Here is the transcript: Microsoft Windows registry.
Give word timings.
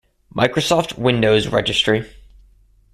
Microsoft 0.35 0.97
Windows 0.97 1.47
registry. 1.47 2.09